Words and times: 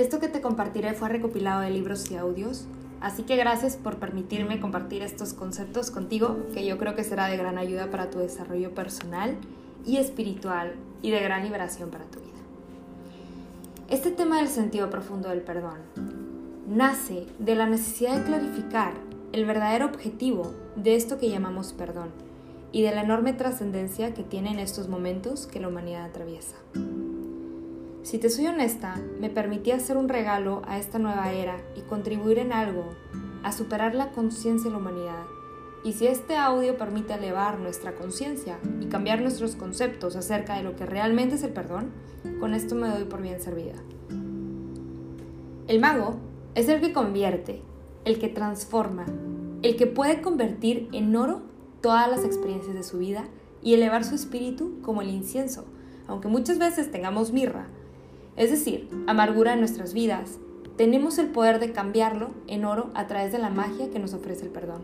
Esto 0.00 0.18
que 0.18 0.28
te 0.28 0.40
compartiré 0.40 0.94
fue 0.94 1.10
recopilado 1.10 1.60
de 1.60 1.68
libros 1.68 2.10
y 2.10 2.16
audios, 2.16 2.64
así 3.02 3.22
que 3.22 3.36
gracias 3.36 3.76
por 3.76 3.96
permitirme 3.96 4.58
compartir 4.58 5.02
estos 5.02 5.34
conceptos 5.34 5.90
contigo, 5.90 6.38
que 6.54 6.64
yo 6.64 6.78
creo 6.78 6.94
que 6.94 7.04
será 7.04 7.26
de 7.26 7.36
gran 7.36 7.58
ayuda 7.58 7.90
para 7.90 8.08
tu 8.08 8.18
desarrollo 8.18 8.74
personal 8.74 9.36
y 9.84 9.98
espiritual 9.98 10.72
y 11.02 11.10
de 11.10 11.20
gran 11.20 11.42
liberación 11.42 11.90
para 11.90 12.06
tu 12.06 12.18
vida. 12.18 12.30
Este 13.90 14.10
tema 14.10 14.38
del 14.38 14.48
sentido 14.48 14.88
profundo 14.88 15.28
del 15.28 15.42
perdón 15.42 15.80
nace 16.66 17.26
de 17.38 17.54
la 17.54 17.66
necesidad 17.66 18.16
de 18.16 18.24
clarificar 18.24 18.94
el 19.32 19.44
verdadero 19.44 19.84
objetivo 19.84 20.54
de 20.76 20.96
esto 20.96 21.18
que 21.18 21.28
llamamos 21.28 21.74
perdón 21.74 22.08
y 22.72 22.80
de 22.80 22.94
la 22.94 23.02
enorme 23.02 23.34
trascendencia 23.34 24.14
que 24.14 24.22
tiene 24.22 24.50
en 24.50 24.60
estos 24.60 24.88
momentos 24.88 25.46
que 25.46 25.60
la 25.60 25.68
humanidad 25.68 26.06
atraviesa. 26.06 26.56
Si 28.02 28.16
te 28.16 28.30
soy 28.30 28.46
honesta, 28.46 28.96
me 29.20 29.28
permití 29.28 29.72
hacer 29.72 29.98
un 29.98 30.08
regalo 30.08 30.62
a 30.66 30.78
esta 30.78 30.98
nueva 30.98 31.32
era 31.32 31.58
y 31.76 31.82
contribuir 31.82 32.38
en 32.38 32.52
algo 32.52 32.86
a 33.42 33.52
superar 33.52 33.94
la 33.94 34.10
conciencia 34.10 34.70
de 34.70 34.70
la 34.70 34.78
humanidad. 34.78 35.24
Y 35.84 35.92
si 35.92 36.06
este 36.06 36.36
audio 36.36 36.78
permite 36.78 37.12
elevar 37.12 37.58
nuestra 37.58 37.94
conciencia 37.94 38.58
y 38.80 38.86
cambiar 38.86 39.20
nuestros 39.20 39.54
conceptos 39.54 40.16
acerca 40.16 40.56
de 40.56 40.62
lo 40.62 40.76
que 40.76 40.86
realmente 40.86 41.34
es 41.34 41.42
el 41.42 41.52
perdón, 41.52 41.90
con 42.38 42.54
esto 42.54 42.74
me 42.74 42.88
doy 42.88 43.04
por 43.04 43.20
bien 43.20 43.40
servida. 43.40 43.74
El 45.68 45.78
mago 45.78 46.16
es 46.54 46.68
el 46.68 46.80
que 46.80 46.94
convierte, 46.94 47.62
el 48.06 48.18
que 48.18 48.28
transforma, 48.28 49.04
el 49.62 49.76
que 49.76 49.86
puede 49.86 50.22
convertir 50.22 50.88
en 50.92 51.14
oro 51.14 51.42
todas 51.82 52.08
las 52.10 52.24
experiencias 52.24 52.74
de 52.74 52.82
su 52.82 52.98
vida 52.98 53.24
y 53.62 53.74
elevar 53.74 54.04
su 54.04 54.14
espíritu 54.14 54.80
como 54.80 55.02
el 55.02 55.10
incienso, 55.10 55.66
aunque 56.08 56.28
muchas 56.28 56.58
veces 56.58 56.90
tengamos 56.90 57.32
mirra, 57.32 57.68
es 58.40 58.50
decir, 58.50 58.88
amargura 59.06 59.52
en 59.52 59.58
nuestras 59.58 59.92
vidas, 59.92 60.38
tenemos 60.78 61.18
el 61.18 61.28
poder 61.28 61.60
de 61.60 61.72
cambiarlo 61.72 62.30
en 62.46 62.64
oro 62.64 62.90
a 62.94 63.06
través 63.06 63.32
de 63.32 63.38
la 63.38 63.50
magia 63.50 63.90
que 63.90 63.98
nos 63.98 64.14
ofrece 64.14 64.46
el 64.46 64.50
perdón. 64.50 64.80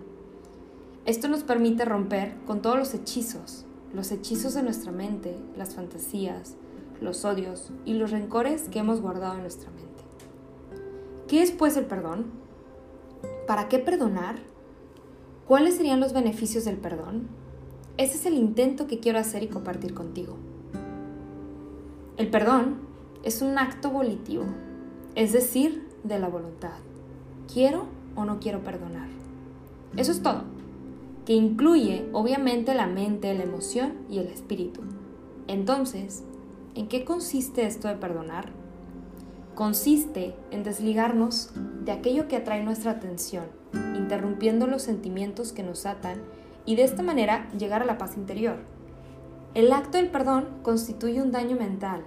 Esto 1.07 1.27
nos 1.29 1.43
permite 1.43 1.87
romper 1.87 2.35
con 2.47 2.61
todos 2.61 2.77
los 2.77 2.93
hechizos, 2.93 3.65
los 3.95 4.13
hechizos 4.13 4.53
de 4.53 4.63
nuestra 4.63 4.93
mente, 4.93 5.39
las 5.57 5.75
fantasías, 5.75 6.57
los 7.01 7.25
odios 7.25 7.71
y 7.87 7.95
los 7.95 8.11
rencores 8.11 8.69
que 8.69 8.81
hemos 8.81 9.01
guardado 9.01 9.37
en 9.37 9.41
nuestra 9.41 9.71
mente. 9.71 10.05
¿Qué 11.27 11.43
es 11.43 11.51
pues 11.51 11.79
el 11.79 11.87
perdón? 11.87 12.27
¿Para 13.47 13.71
qué 13.71 13.79
perdonar? 13.79 14.37
¿Cuáles 15.49 15.77
serían 15.77 16.01
los 16.01 16.13
beneficios 16.13 16.67
del 16.67 16.77
perdón? 16.77 17.29
Ese 17.97 18.17
es 18.17 18.27
el 18.27 18.35
intento 18.35 18.87
que 18.87 19.01
quiero 19.01 19.19
hacer 19.19 19.43
y 19.45 19.49
compartir 19.49 19.95
contigo. 19.95 20.37
El 22.19 22.29
perdón 22.29 22.86
es 23.27 23.43
un 23.43 23.59
acto 23.59 23.91
volitivo, 23.91 24.45
es 25.17 25.33
decir, 25.33 25.89
de 26.05 26.21
la 26.21 26.29
voluntad. 26.29 26.79
¿Quiero 27.53 27.87
o 28.15 28.25
no 28.25 28.39
quiero 28.39 28.63
perdonar? 28.63 29.09
Eso 29.97 30.13
es 30.13 30.23
todo, 30.23 30.45
que 31.25 31.33
incluye 31.33 32.09
obviamente 32.13 32.73
la 32.73 32.87
mente, 32.87 33.35
la 33.35 33.43
emoción 33.43 33.95
y 34.09 34.19
el 34.19 34.29
espíritu. 34.29 34.83
Entonces, 35.49 36.23
¿en 36.77 36.87
qué 36.87 37.05
consiste 37.05 37.67
esto 37.67 37.89
de 37.89 37.97
perdonar? 37.97 38.51
Consiste 39.57 40.37
en 40.53 40.63
desligarnos 40.63 41.51
de 41.85 41.91
aquello 41.91 42.29
que 42.29 42.37
atrae 42.37 42.63
nuestra 42.63 42.93
atención, 42.93 43.47
interrumpiendo 43.97 44.69
los 44.69 44.83
sentimientos 44.83 45.53
que 45.53 45.65
nos 45.65 45.85
atan 45.85 46.21
y 46.65 46.77
de 46.77 46.85
esta 46.85 47.03
manera 47.03 47.51
llegar 47.59 47.83
a 47.83 47.87
la 47.87 47.99
paz 47.99 48.17
interior. 48.17 48.59
El 49.55 49.73
acto 49.73 49.99
del 49.99 50.13
perdón 50.13 50.47
constituye 50.63 51.21
un 51.21 51.33
daño 51.33 51.57
mental, 51.57 52.05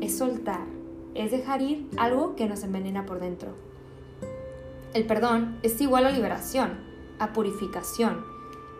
es 0.00 0.18
soltar, 0.18 0.66
es 1.14 1.30
dejar 1.30 1.62
ir 1.62 1.88
algo 1.96 2.36
que 2.36 2.46
nos 2.46 2.62
envenena 2.62 3.06
por 3.06 3.20
dentro. 3.20 3.52
El 4.92 5.06
perdón 5.06 5.58
es 5.62 5.80
igual 5.80 6.06
a 6.06 6.10
liberación, 6.10 6.78
a 7.18 7.32
purificación, 7.32 8.24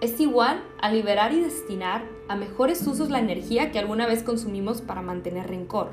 es 0.00 0.20
igual 0.20 0.62
a 0.81 0.91
liberar 0.91 1.32
y 1.32 1.41
destinar 1.41 2.04
a 2.28 2.36
mejores 2.36 2.86
usos 2.86 3.10
la 3.10 3.20
energía 3.20 3.70
que 3.72 3.78
alguna 3.78 4.06
vez 4.06 4.22
consumimos 4.22 4.81
para 4.81 5.03
mantener 5.03 5.48
rencor, 5.48 5.92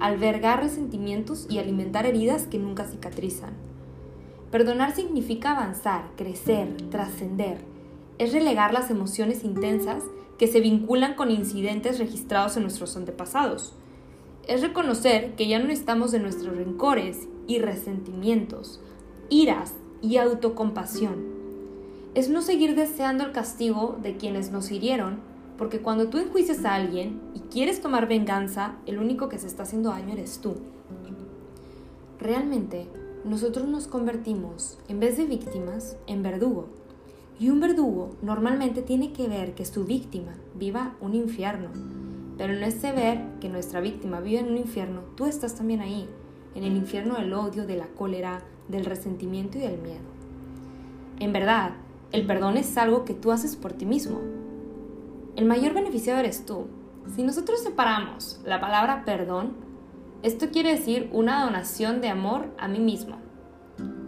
albergar 0.00 0.60
resentimientos 0.60 1.46
y 1.50 1.58
alimentar 1.58 2.06
heridas 2.06 2.46
que 2.46 2.58
nunca 2.58 2.84
cicatrizan. 2.84 3.54
Perdonar 4.50 4.94
significa 4.94 5.52
avanzar, 5.52 6.10
crecer, 6.16 6.76
trascender, 6.90 7.58
es 8.18 8.32
relegar 8.32 8.72
las 8.72 8.90
emociones 8.90 9.44
intensas 9.44 10.02
que 10.38 10.46
se 10.46 10.60
vinculan 10.60 11.14
con 11.14 11.30
incidentes 11.30 11.98
registrados 11.98 12.56
en 12.56 12.62
nuestros 12.62 12.96
antepasados, 12.96 13.74
es 14.46 14.60
reconocer 14.60 15.34
que 15.34 15.48
ya 15.48 15.58
no 15.58 15.70
estamos 15.70 16.12
de 16.12 16.20
nuestros 16.20 16.56
rencores 16.56 17.28
y 17.48 17.58
resentimientos, 17.58 18.80
iras 19.28 19.74
y 20.02 20.18
autocompasión. 20.18 21.36
Es 22.14 22.30
no 22.30 22.42
seguir 22.42 22.76
deseando 22.76 23.24
el 23.24 23.32
castigo 23.32 23.98
de 24.00 24.16
quienes 24.16 24.52
nos 24.52 24.70
hirieron, 24.70 25.18
porque 25.58 25.80
cuando 25.80 26.08
tú 26.08 26.18
enjuicias 26.18 26.64
a 26.64 26.74
alguien 26.74 27.20
y 27.34 27.40
quieres 27.40 27.80
tomar 27.80 28.06
venganza, 28.08 28.76
el 28.86 28.98
único 28.98 29.28
que 29.28 29.38
se 29.38 29.48
está 29.48 29.64
haciendo 29.64 29.90
daño 29.90 30.12
eres 30.12 30.38
tú. 30.38 30.54
Realmente, 32.20 32.86
nosotros 33.24 33.66
nos 33.66 33.88
convertimos, 33.88 34.78
en 34.88 35.00
vez 35.00 35.16
de 35.16 35.26
víctimas, 35.26 35.96
en 36.06 36.22
verdugo. 36.22 36.68
Y 37.38 37.50
un 37.50 37.60
verdugo 37.60 38.10
normalmente 38.22 38.80
tiene 38.80 39.12
que 39.12 39.28
ver 39.28 39.54
que 39.54 39.66
su 39.66 39.84
víctima 39.84 40.34
viva 40.54 40.94
un 41.00 41.14
infierno, 41.14 41.68
pero 42.38 42.52
en 42.52 42.62
ese 42.62 42.92
ver 42.92 43.20
que 43.40 43.48
nuestra 43.48 43.80
víctima 43.80 44.20
vive 44.20 44.40
en 44.40 44.50
un 44.50 44.58
infierno, 44.58 45.00
tú 45.16 45.26
estás 45.26 45.54
también 45.54 45.80
ahí, 45.80 46.08
en 46.54 46.64
el 46.64 46.76
infierno 46.76 47.16
del 47.16 47.32
odio, 47.32 47.66
de 47.66 47.76
la 47.76 47.86
cólera, 47.86 48.42
del 48.68 48.84
resentimiento 48.84 49.58
y 49.58 49.62
del 49.62 49.78
miedo. 49.78 50.04
En 51.18 51.32
verdad, 51.32 51.72
el 52.12 52.26
perdón 52.26 52.56
es 52.56 52.76
algo 52.76 53.04
que 53.04 53.14
tú 53.14 53.32
haces 53.32 53.56
por 53.56 53.72
ti 53.72 53.86
mismo. 53.86 54.20
El 55.34 55.46
mayor 55.46 55.72
beneficiado 55.72 56.20
eres 56.20 56.44
tú. 56.44 56.66
Si 57.14 57.22
nosotros 57.22 57.62
separamos 57.62 58.40
la 58.44 58.60
palabra 58.60 59.04
perdón, 59.04 59.54
esto 60.22 60.50
quiere 60.50 60.72
decir 60.72 61.08
una 61.12 61.44
donación 61.44 62.00
de 62.00 62.08
amor 62.08 62.46
a 62.58 62.68
mí 62.68 62.80
mismo. 62.80 63.16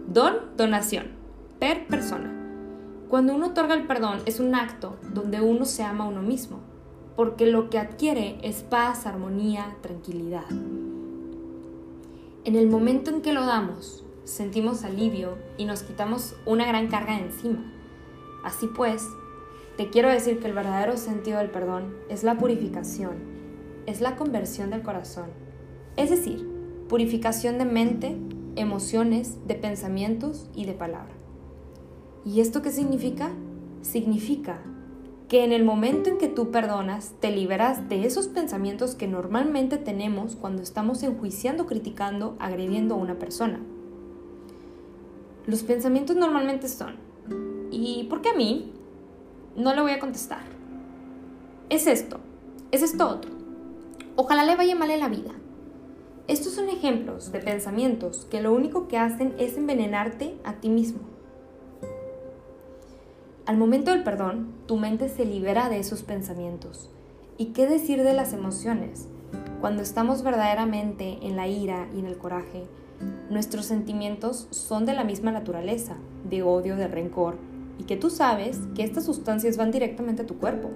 Don, 0.07 0.35
donación, 0.57 1.11
per 1.59 1.87
persona. 1.87 2.35
Cuando 3.09 3.33
uno 3.33 3.47
otorga 3.47 3.73
el 3.73 3.87
perdón 3.87 4.19
es 4.25 4.39
un 4.39 4.53
acto 4.53 4.97
donde 5.13 5.41
uno 5.41 5.65
se 5.65 5.83
ama 5.83 6.03
a 6.03 6.07
uno 6.07 6.21
mismo 6.21 6.59
porque 7.19 7.47
lo 7.47 7.69
que 7.69 7.77
adquiere 7.77 8.37
es 8.43 8.63
paz, 8.63 9.05
armonía, 9.05 9.75
tranquilidad. 9.81 10.49
En 12.45 12.55
el 12.55 12.69
momento 12.69 13.11
en 13.11 13.21
que 13.21 13.33
lo 13.33 13.45
damos, 13.45 14.05
sentimos 14.23 14.85
alivio 14.85 15.37
y 15.57 15.65
nos 15.65 15.83
quitamos 15.83 16.37
una 16.45 16.65
gran 16.65 16.87
carga 16.87 17.17
de 17.17 17.25
encima. 17.25 17.73
Así 18.45 18.67
pues, 18.67 19.05
te 19.75 19.89
quiero 19.89 20.07
decir 20.07 20.39
que 20.39 20.47
el 20.47 20.53
verdadero 20.53 20.95
sentido 20.95 21.39
del 21.39 21.49
perdón 21.49 21.93
es 22.07 22.23
la 22.23 22.37
purificación, 22.37 23.17
es 23.85 23.99
la 23.99 24.15
conversión 24.15 24.69
del 24.69 24.81
corazón, 24.81 25.27
es 25.97 26.09
decir, 26.11 26.47
purificación 26.87 27.57
de 27.57 27.65
mente, 27.65 28.15
emociones, 28.55 29.45
de 29.45 29.55
pensamientos 29.55 30.49
y 30.55 30.63
de 30.63 30.73
palabra. 30.73 31.15
¿Y 32.23 32.39
esto 32.39 32.61
qué 32.61 32.71
significa? 32.71 33.31
Significa 33.81 34.61
que 35.29 35.43
en 35.43 35.51
el 35.51 35.63
momento 35.63 36.09
en 36.09 36.17
que 36.17 36.27
tú 36.27 36.49
perdonas, 36.49 37.13
te 37.19 37.29
liberas 37.29 37.87
de 37.87 38.05
esos 38.05 38.27
pensamientos 38.27 38.95
que 38.95 39.07
normalmente 39.07 39.77
tenemos 39.77 40.35
cuando 40.35 40.63
estamos 40.63 41.03
enjuiciando, 41.03 41.67
criticando, 41.67 42.35
agrediendo 42.39 42.95
a 42.95 42.97
una 42.97 43.19
persona. 43.19 43.59
Los 45.45 45.61
pensamientos 45.61 46.15
normalmente 46.15 46.67
son, 46.67 46.95
¿y 47.69 48.05
por 48.09 48.21
qué 48.21 48.29
a 48.29 48.35
mí? 48.35 48.73
No 49.55 49.75
le 49.75 49.81
voy 49.81 49.91
a 49.91 49.99
contestar. 49.99 50.41
Es 51.69 51.85
esto, 51.85 52.19
es 52.71 52.81
esto 52.81 53.07
otro. 53.07 53.31
Ojalá 54.15 54.43
le 54.43 54.55
vaya 54.55 54.75
mal 54.75 54.89
en 54.89 54.99
la 54.99 55.09
vida. 55.09 55.31
Estos 56.27 56.53
son 56.53 56.69
ejemplos 56.69 57.31
de 57.31 57.39
pensamientos 57.39 58.25
que 58.31 58.41
lo 58.41 58.51
único 58.51 58.87
que 58.87 58.97
hacen 58.97 59.35
es 59.37 59.57
envenenarte 59.57 60.37
a 60.43 60.53
ti 60.53 60.69
mismo. 60.69 61.18
Al 63.49 63.57
momento 63.57 63.89
del 63.89 64.03
perdón, 64.03 64.53
tu 64.67 64.77
mente 64.77 65.09
se 65.09 65.25
libera 65.25 65.69
de 65.69 65.79
esos 65.79 66.03
pensamientos. 66.03 66.91
¿Y 67.35 67.45
qué 67.45 67.65
decir 67.65 68.03
de 68.03 68.13
las 68.13 68.31
emociones? 68.31 69.07
Cuando 69.59 69.81
estamos 69.81 70.21
verdaderamente 70.21 71.17
en 71.23 71.35
la 71.35 71.47
ira 71.47 71.87
y 71.95 71.97
en 71.97 72.05
el 72.05 72.15
coraje, 72.15 72.67
nuestros 73.31 73.65
sentimientos 73.65 74.47
son 74.51 74.85
de 74.85 74.93
la 74.93 75.03
misma 75.03 75.31
naturaleza, 75.31 75.95
de 76.29 76.43
odio, 76.43 76.75
de 76.75 76.87
rencor, 76.87 77.37
y 77.79 77.85
que 77.85 77.97
tú 77.97 78.11
sabes 78.11 78.59
que 78.75 78.83
estas 78.83 79.05
sustancias 79.05 79.57
van 79.57 79.71
directamente 79.71 80.21
a 80.21 80.27
tu 80.27 80.37
cuerpo. 80.37 80.69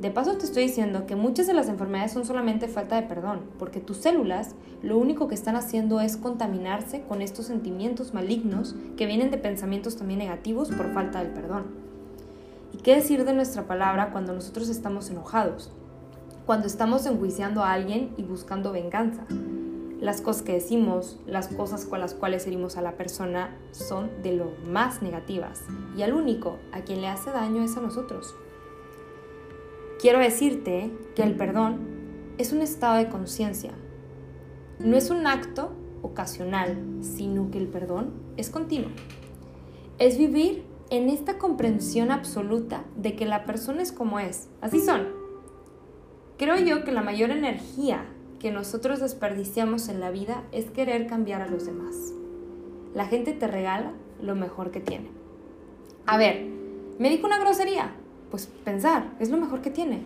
De 0.00 0.10
paso 0.10 0.36
te 0.36 0.44
estoy 0.44 0.64
diciendo 0.64 1.06
que 1.06 1.16
muchas 1.16 1.46
de 1.46 1.54
las 1.54 1.70
enfermedades 1.70 2.12
son 2.12 2.26
solamente 2.26 2.68
falta 2.68 2.96
de 2.96 3.06
perdón, 3.06 3.40
porque 3.58 3.80
tus 3.80 3.96
células 3.96 4.54
lo 4.82 4.98
único 4.98 5.26
que 5.26 5.34
están 5.34 5.56
haciendo 5.56 6.02
es 6.02 6.18
contaminarse 6.18 7.02
con 7.04 7.22
estos 7.22 7.46
sentimientos 7.46 8.12
malignos 8.12 8.74
que 8.98 9.06
vienen 9.06 9.30
de 9.30 9.38
pensamientos 9.38 9.96
también 9.96 10.18
negativos 10.18 10.68
por 10.68 10.92
falta 10.92 11.22
del 11.22 11.32
perdón. 11.32 11.64
¿Y 12.74 12.78
qué 12.78 12.94
decir 12.94 13.24
de 13.24 13.32
nuestra 13.32 13.66
palabra 13.66 14.10
cuando 14.12 14.34
nosotros 14.34 14.68
estamos 14.68 15.08
enojados? 15.08 15.72
Cuando 16.44 16.66
estamos 16.66 17.06
enjuiciando 17.06 17.64
a 17.64 17.72
alguien 17.72 18.12
y 18.18 18.22
buscando 18.22 18.72
venganza. 18.72 19.24
las 19.98 20.20
cosas 20.20 20.42
que 20.42 20.52
decimos, 20.52 21.18
las 21.26 21.48
cosas 21.48 21.86
con 21.86 22.00
las 22.00 22.12
cuales 22.12 22.46
herimos 22.46 22.76
a 22.76 22.82
la 22.82 22.98
persona 22.98 23.56
son 23.72 24.10
de 24.22 24.36
lo 24.36 24.52
más 24.66 25.00
negativas 25.00 25.62
y 25.96 26.02
al 26.02 26.12
único 26.12 26.58
a 26.72 26.82
quien 26.82 27.00
le 27.00 27.08
hace 27.08 27.30
daño 27.30 27.62
es 27.62 27.78
a 27.78 27.80
nosotros. 27.80 28.34
Quiero 30.06 30.20
decirte 30.20 30.92
que 31.16 31.24
el 31.24 31.34
perdón 31.34 31.80
es 32.38 32.52
un 32.52 32.62
estado 32.62 32.94
de 32.94 33.08
conciencia. 33.08 33.72
No 34.78 34.96
es 34.96 35.10
un 35.10 35.26
acto 35.26 35.72
ocasional, 36.00 36.78
sino 37.00 37.50
que 37.50 37.58
el 37.58 37.66
perdón 37.66 38.12
es 38.36 38.48
continuo. 38.48 38.92
Es 39.98 40.16
vivir 40.16 40.62
en 40.90 41.08
esta 41.08 41.38
comprensión 41.38 42.12
absoluta 42.12 42.84
de 42.94 43.16
que 43.16 43.26
la 43.26 43.46
persona 43.46 43.82
es 43.82 43.90
como 43.90 44.20
es. 44.20 44.48
Así 44.60 44.78
son. 44.78 45.08
Creo 46.38 46.56
yo 46.56 46.84
que 46.84 46.92
la 46.92 47.02
mayor 47.02 47.32
energía 47.32 48.06
que 48.38 48.52
nosotros 48.52 49.00
desperdiciamos 49.00 49.88
en 49.88 49.98
la 49.98 50.12
vida 50.12 50.44
es 50.52 50.70
querer 50.70 51.08
cambiar 51.08 51.42
a 51.42 51.48
los 51.48 51.66
demás. 51.66 52.12
La 52.94 53.06
gente 53.06 53.32
te 53.32 53.48
regala 53.48 53.90
lo 54.22 54.36
mejor 54.36 54.70
que 54.70 54.78
tiene. 54.78 55.10
A 56.06 56.16
ver, 56.16 56.46
me 57.00 57.10
dijo 57.10 57.26
una 57.26 57.40
grosería. 57.40 57.92
Pues 58.30 58.46
pensar, 58.64 59.14
es 59.20 59.30
lo 59.30 59.36
mejor 59.36 59.60
que 59.60 59.70
tiene. 59.70 60.04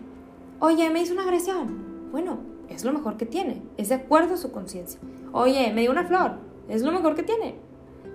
Oye, 0.60 0.90
me 0.90 1.00
hizo 1.00 1.14
una 1.14 1.22
agresión. 1.22 2.10
Bueno, 2.12 2.38
es 2.68 2.84
lo 2.84 2.92
mejor 2.92 3.16
que 3.16 3.26
tiene. 3.26 3.62
Es 3.76 3.88
de 3.88 3.96
acuerdo 3.96 4.34
a 4.34 4.38
su 4.38 4.52
conciencia. 4.52 5.00
Oye, 5.32 5.72
me 5.72 5.82
dio 5.82 5.90
una 5.90 6.04
flor. 6.04 6.34
Es 6.68 6.82
lo 6.82 6.92
mejor 6.92 7.14
que 7.14 7.22
tiene. 7.22 7.54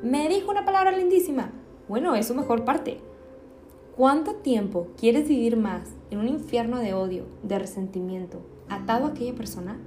Me 0.04 0.30
dijo 0.30 0.52
una 0.52 0.66
palabra 0.66 0.92
lindísima. 0.92 1.52
Bueno, 1.88 2.16
es 2.16 2.28
su 2.28 2.36
mejor 2.36 2.66
parte. 2.66 3.00
¿Cuánto 3.96 4.36
tiempo 4.36 4.88
quieres 4.98 5.28
vivir 5.28 5.56
más 5.56 5.96
en 6.12 6.19
un 6.19 6.28
infierno 6.28 6.80
de 6.80 6.94
odio, 6.94 7.25
de 7.44 7.58
resentimiento, 7.58 8.42
atado 8.69 9.06
a 9.06 9.10
aquella 9.10 9.34
persona? 9.34 9.78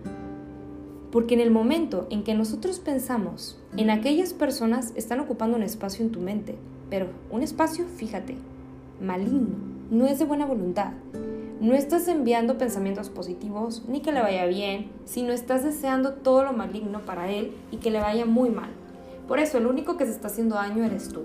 Porque 1.12 1.35
en 1.35 1.41
el 1.41 1.50
momento 1.50 2.06
en 2.11 2.25
que 2.25 2.35
nosotros 2.35 2.79
pensamos 2.79 3.61
en 3.76 3.91
aquellas 3.91 4.32
personas, 4.32 4.93
están 4.97 5.21
ocupando 5.21 5.56
un 5.56 5.62
espacio 5.62 6.05
en 6.05 6.11
tu 6.11 6.21
mente, 6.21 6.56
pero 6.88 7.09
un 7.31 7.43
espacio, 7.43 7.85
fíjate, 7.87 8.37
maligno, 9.00 9.56
no 9.90 10.06
es 10.06 10.19
de 10.19 10.25
buena 10.25 10.44
voluntad. 10.44 10.93
No 11.61 11.75
estás 11.75 12.06
enviando 12.08 12.58
pensamientos 12.58 13.08
positivos 13.08 13.85
ni 13.88 14.00
que 14.00 14.12
le 14.12 14.20
vaya 14.20 14.46
bien, 14.46 14.90
sino 15.05 15.32
estás 15.32 15.64
deseando 15.64 16.14
todo 16.14 16.44
lo 16.44 16.52
maligno 16.52 17.00
para 17.05 17.31
él 17.31 17.52
y 17.70 17.79
que 17.79 17.90
le 17.90 18.00
vaya 18.00 18.26
muy 18.26 18.50
mal. 18.50 18.70
Por 19.26 19.38
eso 19.38 19.58
el 19.58 19.67
único 19.67 19.96
que 19.96 20.05
se 20.06 20.12
está 20.12 20.29
haciendo 20.29 20.56
daño 20.56 20.85
eres 20.85 21.08
tú. 21.08 21.23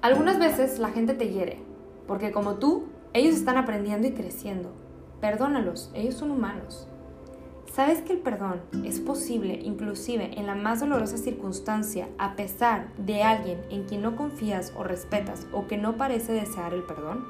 Algunas 0.00 0.38
veces 0.38 0.78
la 0.78 0.88
gente 0.88 1.14
te 1.14 1.28
hiere, 1.28 1.58
porque 2.06 2.32
como 2.32 2.54
tú, 2.54 2.84
ellos 3.12 3.34
están 3.34 3.56
aprendiendo 3.56 4.06
y 4.06 4.12
creciendo. 4.12 4.72
Perdónalos, 5.20 5.90
ellos 5.94 6.14
son 6.14 6.30
humanos. 6.30 6.88
¿Sabes 7.72 8.00
que 8.00 8.14
el 8.14 8.20
perdón 8.20 8.62
es 8.84 9.00
posible 9.00 9.60
inclusive 9.62 10.38
en 10.38 10.46
la 10.46 10.54
más 10.54 10.80
dolorosa 10.80 11.18
circunstancia 11.18 12.08
a 12.16 12.34
pesar 12.34 12.88
de 12.96 13.22
alguien 13.22 13.60
en 13.70 13.84
quien 13.84 14.02
no 14.02 14.16
confías 14.16 14.72
o 14.76 14.82
respetas 14.82 15.46
o 15.52 15.66
que 15.66 15.76
no 15.76 15.96
parece 15.96 16.32
desear 16.32 16.72
el 16.72 16.84
perdón? 16.84 17.24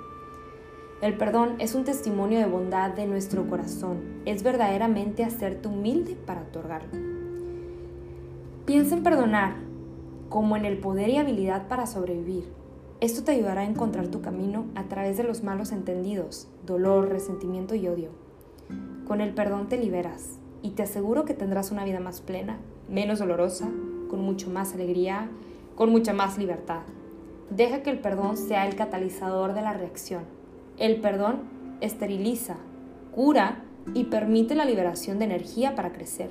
El 1.03 1.17
perdón 1.17 1.57
es 1.59 1.75
un 1.75 1.85
testimonio 1.85 2.39
de 2.39 2.47
bondad 2.47 2.91
de 2.91 3.07
nuestro 3.07 3.47
corazón, 3.49 4.23
es 4.25 4.43
verdaderamente 4.43 5.25
hacerte 5.25 5.69
humilde 5.69 6.17
para 6.17 6.43
otorgarlo. 6.43 6.91
Piensa 8.65 8.97
en 8.97 9.03
perdonar 9.03 9.57
como 10.29 10.57
en 10.57 10.65
el 10.65 10.79
poder 10.79 11.09
y 11.11 11.19
habilidad 11.19 11.69
para 11.69 11.87
sobrevivir. 11.87 12.45
Esto 13.01 13.25
te 13.25 13.33
ayudará 13.33 13.61
a 13.61 13.67
encontrar 13.67 14.09
tu 14.09 14.23
camino 14.23 14.67
a 14.75 14.85
través 14.85 15.17
de 15.19 15.25
los 15.25 15.43
malos 15.43 15.71
entendidos, 15.71 16.49
dolor, 16.65 17.11
resentimiento 17.11 17.75
y 17.75 17.89
odio. 17.89 18.26
Con 19.07 19.21
el 19.21 19.35
perdón 19.35 19.69
te 19.69 19.79
liberas 19.79 20.39
y 20.63 20.71
te 20.71 20.83
aseguro 20.83 21.25
que 21.25 21.35
tendrás 21.35 21.71
una 21.71 21.85
vida 21.85 22.01
más 22.01 22.21
plena, 22.21 22.59
menos 22.89 23.21
dolorosa, 23.21 23.69
con 24.11 24.21
mucho 24.21 24.51
más 24.51 24.75
alegría, 24.75 25.29
con 25.77 25.91
mucha 25.91 26.13
más 26.13 26.39
libertad. 26.39 26.81
Deja 27.51 27.83
que 27.83 27.91
el 27.91 28.01
perdón 28.01 28.37
sea 28.37 28.67
el 28.67 28.75
catalizador 28.75 29.55
de 29.55 29.63
la 29.63 29.75
reacción. 29.75 30.25
El 30.77 31.01
perdón 31.01 31.43
esteriliza, 31.81 32.57
cura 33.15 33.63
y 33.95 34.05
permite 34.05 34.57
la 34.57 34.65
liberación 34.65 35.21
de 35.21 35.27
energía 35.27 35.77
para 35.77 35.93
crecer. 35.93 36.31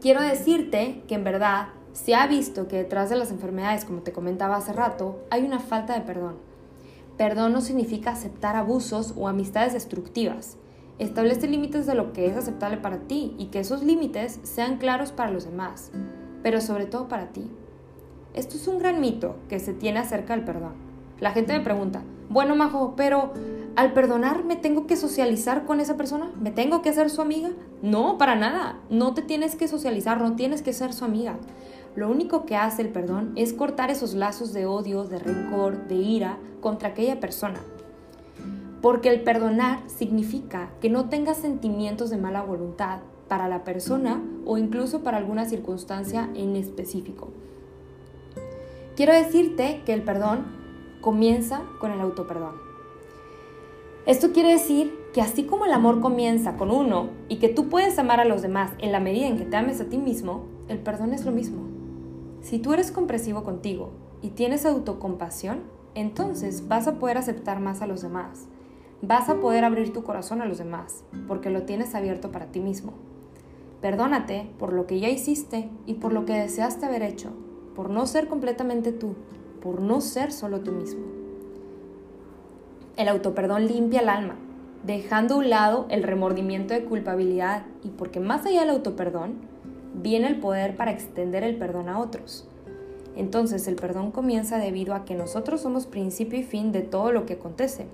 Quiero 0.00 0.20
decirte 0.20 1.02
que 1.06 1.14
en 1.14 1.22
verdad 1.22 1.68
se 1.92 2.16
ha 2.16 2.26
visto 2.26 2.66
que 2.66 2.78
detrás 2.78 3.10
de 3.10 3.16
las 3.16 3.30
enfermedades, 3.30 3.84
como 3.84 4.00
te 4.00 4.12
comentaba 4.12 4.56
hace 4.56 4.72
rato, 4.72 5.20
hay 5.30 5.44
una 5.44 5.60
falta 5.60 5.94
de 5.94 6.00
perdón. 6.00 6.34
Perdón 7.16 7.52
no 7.52 7.60
significa 7.60 8.10
aceptar 8.10 8.56
abusos 8.56 9.14
o 9.16 9.28
amistades 9.28 9.72
destructivas. 9.72 10.58
Establece 10.98 11.46
límites 11.46 11.84
de 11.84 11.94
lo 11.94 12.14
que 12.14 12.26
es 12.26 12.36
aceptable 12.38 12.78
para 12.78 13.00
ti 13.00 13.34
y 13.38 13.46
que 13.46 13.60
esos 13.60 13.82
límites 13.82 14.40
sean 14.44 14.78
claros 14.78 15.12
para 15.12 15.30
los 15.30 15.44
demás, 15.44 15.90
pero 16.42 16.62
sobre 16.62 16.86
todo 16.86 17.06
para 17.06 17.28
ti. 17.32 17.50
Esto 18.32 18.56
es 18.56 18.66
un 18.66 18.78
gran 18.78 18.98
mito 19.00 19.36
que 19.50 19.58
se 19.58 19.74
tiene 19.74 19.98
acerca 19.98 20.34
del 20.34 20.46
perdón. 20.46 20.72
La 21.20 21.32
gente 21.32 21.52
me 21.52 21.64
pregunta, 21.64 22.02
bueno, 22.30 22.56
Majo, 22.56 22.94
pero 22.96 23.34
al 23.76 23.92
perdonar 23.92 24.44
me 24.44 24.56
tengo 24.56 24.86
que 24.86 24.96
socializar 24.96 25.66
con 25.66 25.80
esa 25.80 25.98
persona, 25.98 26.30
me 26.40 26.50
tengo 26.50 26.80
que 26.80 26.88
hacer 26.88 27.10
su 27.10 27.20
amiga. 27.20 27.50
No, 27.82 28.16
para 28.16 28.34
nada, 28.34 28.78
no 28.88 29.12
te 29.12 29.20
tienes 29.20 29.54
que 29.54 29.68
socializar, 29.68 30.18
no 30.22 30.34
tienes 30.34 30.62
que 30.62 30.72
ser 30.72 30.94
su 30.94 31.04
amiga. 31.04 31.36
Lo 31.94 32.10
único 32.10 32.46
que 32.46 32.56
hace 32.56 32.80
el 32.80 32.88
perdón 32.88 33.32
es 33.36 33.52
cortar 33.52 33.90
esos 33.90 34.14
lazos 34.14 34.54
de 34.54 34.64
odio, 34.64 35.04
de 35.04 35.18
rencor, 35.18 35.88
de 35.88 35.96
ira 35.96 36.38
contra 36.62 36.88
aquella 36.88 37.20
persona 37.20 37.60
porque 38.82 39.08
el 39.08 39.22
perdonar 39.22 39.80
significa 39.86 40.70
que 40.80 40.90
no 40.90 41.08
tengas 41.08 41.38
sentimientos 41.38 42.10
de 42.10 42.18
mala 42.18 42.42
voluntad 42.42 43.00
para 43.28 43.48
la 43.48 43.64
persona 43.64 44.22
o 44.44 44.58
incluso 44.58 45.02
para 45.02 45.18
alguna 45.18 45.46
circunstancia 45.46 46.30
en 46.34 46.56
específico. 46.56 47.28
Quiero 48.94 49.12
decirte 49.12 49.82
que 49.84 49.92
el 49.92 50.02
perdón 50.02 50.46
comienza 51.00 51.62
con 51.80 51.90
el 51.90 52.00
autoperdón. 52.00 52.54
Esto 54.06 54.32
quiere 54.32 54.50
decir 54.50 54.94
que 55.12 55.20
así 55.20 55.44
como 55.44 55.64
el 55.64 55.72
amor 55.72 56.00
comienza 56.00 56.56
con 56.56 56.70
uno 56.70 57.08
y 57.28 57.36
que 57.36 57.48
tú 57.48 57.68
puedes 57.68 57.98
amar 57.98 58.20
a 58.20 58.24
los 58.24 58.42
demás 58.42 58.70
en 58.78 58.92
la 58.92 59.00
medida 59.00 59.26
en 59.26 59.36
que 59.36 59.44
te 59.44 59.56
ames 59.56 59.80
a 59.80 59.86
ti 59.86 59.98
mismo, 59.98 60.44
el 60.68 60.78
perdón 60.78 61.12
es 61.12 61.24
lo 61.24 61.32
mismo. 61.32 61.62
Si 62.40 62.58
tú 62.58 62.72
eres 62.72 62.92
comprensivo 62.92 63.42
contigo 63.42 63.90
y 64.22 64.30
tienes 64.30 64.64
autocompasión, 64.64 65.64
entonces 65.94 66.68
vas 66.68 66.86
a 66.86 66.98
poder 66.98 67.18
aceptar 67.18 67.58
más 67.58 67.82
a 67.82 67.86
los 67.86 68.02
demás 68.02 68.46
vas 69.02 69.28
a 69.28 69.40
poder 69.40 69.64
abrir 69.64 69.92
tu 69.92 70.02
corazón 70.02 70.40
a 70.40 70.46
los 70.46 70.58
demás, 70.58 71.04
porque 71.28 71.50
lo 71.50 71.62
tienes 71.62 71.94
abierto 71.94 72.32
para 72.32 72.46
ti 72.46 72.60
mismo. 72.60 72.92
Perdónate 73.80 74.48
por 74.58 74.72
lo 74.72 74.86
que 74.86 75.00
ya 75.00 75.08
hiciste 75.08 75.68
y 75.86 75.94
por 75.94 76.12
lo 76.12 76.24
que 76.24 76.32
deseaste 76.32 76.86
haber 76.86 77.02
hecho, 77.02 77.30
por 77.74 77.90
no 77.90 78.06
ser 78.06 78.28
completamente 78.28 78.92
tú, 78.92 79.14
por 79.62 79.82
no 79.82 80.00
ser 80.00 80.32
solo 80.32 80.60
tú 80.60 80.72
mismo. 80.72 81.04
El 82.96 83.08
autoperdón 83.08 83.66
limpia 83.66 84.00
el 84.00 84.08
alma, 84.08 84.36
dejando 84.84 85.34
a 85.34 85.38
un 85.38 85.50
lado 85.50 85.86
el 85.90 86.02
remordimiento 86.02 86.72
de 86.72 86.84
culpabilidad 86.84 87.64
y 87.84 87.90
porque 87.90 88.20
más 88.20 88.46
allá 88.46 88.60
del 88.60 88.70
autoperdón, 88.70 89.34
viene 89.94 90.28
el 90.28 90.40
poder 90.40 90.76
para 90.76 90.92
extender 90.92 91.42
el 91.44 91.56
perdón 91.56 91.88
a 91.88 91.98
otros. 91.98 92.48
Entonces 93.16 93.66
el 93.66 93.76
perdón 93.76 94.10
comienza 94.10 94.58
debido 94.58 94.94
a 94.94 95.04
que 95.04 95.14
nosotros 95.14 95.62
somos 95.62 95.86
principio 95.86 96.38
y 96.38 96.42
fin 96.42 96.72
de 96.72 96.82
todo 96.82 97.12
lo 97.12 97.26
que 97.26 97.34
acontece, 97.34 97.86